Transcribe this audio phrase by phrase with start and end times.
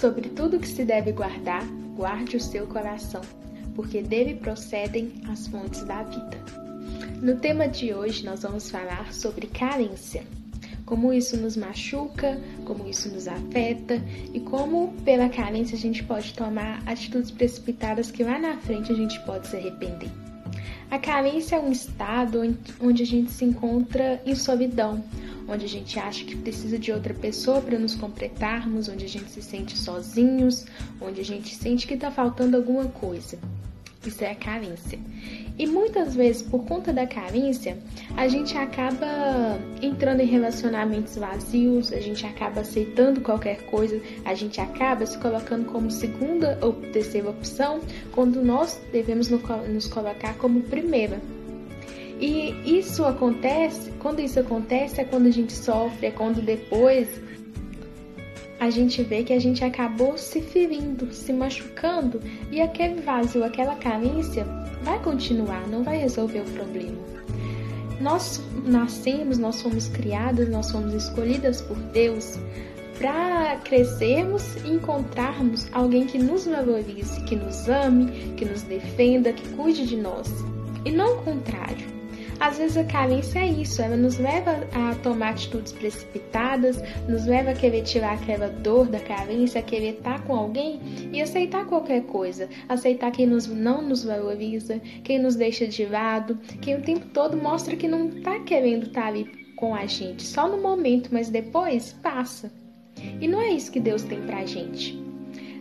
[0.00, 1.62] Sobre tudo que se deve guardar,
[1.94, 3.20] guarde o seu coração,
[3.74, 6.42] porque dele procedem as fontes da vida.
[7.20, 10.24] No tema de hoje, nós vamos falar sobre carência.
[10.86, 14.02] Como isso nos machuca, como isso nos afeta
[14.32, 18.96] e como, pela carência, a gente pode tomar atitudes precipitadas que lá na frente a
[18.96, 20.10] gente pode se arrepender.
[20.90, 22.40] A carência é um estado
[22.80, 25.04] onde a gente se encontra em solidão,
[25.50, 29.30] onde a gente acha que precisa de outra pessoa para nos completarmos, onde a gente
[29.30, 30.64] se sente sozinhos,
[31.00, 33.36] onde a gente sente que está faltando alguma coisa.
[34.06, 34.98] Isso é a carência.
[35.58, 37.76] E muitas vezes, por conta da carência,
[38.16, 44.58] a gente acaba entrando em relacionamentos vazios, a gente acaba aceitando qualquer coisa, a gente
[44.58, 47.80] acaba se colocando como segunda ou terceira opção,
[48.12, 51.20] quando nós devemos nos colocar como primeira.
[52.20, 57.08] E isso acontece, quando isso acontece, é quando a gente sofre, é quando depois
[58.60, 62.20] a gente vê que a gente acabou se ferindo, se machucando
[62.52, 64.44] e aquele vazio, aquela carência
[64.82, 66.98] vai continuar, não vai resolver o problema.
[67.98, 72.38] Nós nascemos, nós fomos criadas, nós fomos escolhidas por Deus
[72.98, 79.48] para crescermos e encontrarmos alguém que nos valorize, que nos ame, que nos defenda, que
[79.56, 80.28] cuide de nós.
[80.84, 81.99] E não o contrário.
[82.40, 87.50] Às vezes a carência é isso, ela nos leva a tomar atitudes precipitadas, nos leva
[87.50, 90.80] a querer tirar aquela dor da carência, a querer estar com alguém
[91.12, 96.38] e aceitar qualquer coisa, aceitar quem nos, não nos valoriza, quem nos deixa de lado,
[96.62, 100.48] quem o tempo todo mostra que não está querendo estar ali com a gente, só
[100.48, 102.50] no momento, mas depois passa.
[103.20, 104.98] E não é isso que Deus tem pra gente.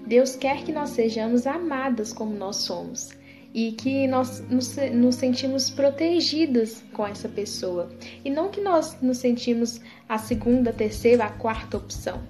[0.08, 3.19] Deus quer que nós sejamos amadas como nós somos
[3.54, 7.90] e que nós nos, nos sentimos protegidas com essa pessoa
[8.24, 12.22] e não que nós nos sentimos a segunda, a terceira, a quarta opção.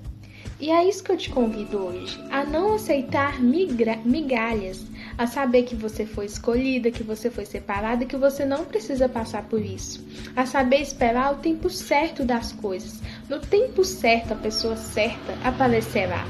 [0.62, 4.86] E é isso que eu te convido hoje, a não aceitar migalhas,
[5.18, 9.44] a saber que você foi escolhida, que você foi separada que você não precisa passar
[9.44, 10.06] por isso,
[10.36, 13.00] a saber esperar o tempo certo das coisas.
[13.30, 16.26] No tempo certo, a pessoa certa aparecerá.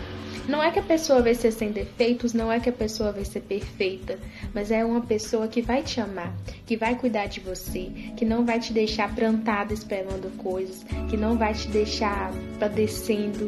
[0.50, 3.24] Não é que a pessoa vai ser sem defeitos, não é que a pessoa vai
[3.24, 4.18] ser perfeita,
[4.52, 6.34] mas é uma pessoa que vai te amar,
[6.66, 11.38] que vai cuidar de você, que não vai te deixar plantada esperando coisas, que não
[11.38, 13.48] vai te deixar padecendo.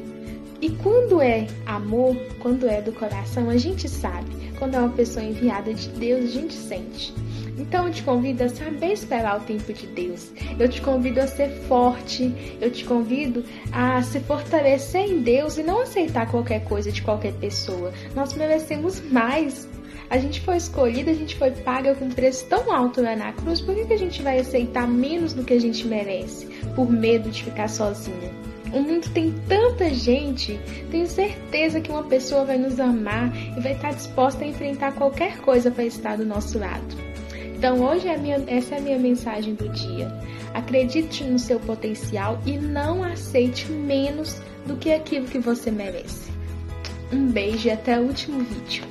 [0.61, 4.29] E quando é amor, quando é do coração, a gente sabe.
[4.59, 7.11] Quando é uma pessoa enviada de Deus, a gente sente.
[7.57, 10.31] Então eu te convido a saber esperar o tempo de Deus.
[10.59, 12.31] Eu te convido a ser forte.
[12.61, 17.33] Eu te convido a se fortalecer em Deus e não aceitar qualquer coisa de qualquer
[17.33, 17.91] pessoa.
[18.16, 19.67] Nós merecemos mais.
[20.11, 23.33] A gente foi escolhida, a gente foi paga com um preço tão alto lá na
[23.33, 23.61] cruz.
[23.61, 26.45] Por que, que a gente vai aceitar menos do que a gente merece?
[26.75, 28.29] Por medo de ficar sozinha.
[28.74, 30.59] O mundo tem tanta gente,
[30.90, 35.40] tenho certeza que uma pessoa vai nos amar e vai estar disposta a enfrentar qualquer
[35.40, 36.96] coisa para estar do nosso lado.
[37.56, 40.12] Então hoje é minha, essa é a minha mensagem do dia.
[40.54, 46.32] Acredite no seu potencial e não aceite menos do que aquilo que você merece.
[47.12, 48.91] Um beijo e até o último vídeo.